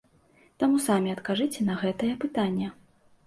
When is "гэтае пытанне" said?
1.83-2.73